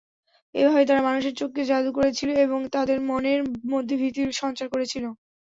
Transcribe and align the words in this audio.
এভাবে 0.55 0.83
তারা 0.85 1.01
মানুষের 1.07 1.37
চোখকে 1.39 1.61
জাদু 1.69 1.89
করেছিল 1.97 2.29
এবং 2.45 2.59
তাদের 2.75 2.97
মনের 3.09 3.39
মধ্যে 3.71 3.95
ভীতির 4.01 4.29
সঞ্চার 4.41 4.67
করেছিল। 4.73 5.05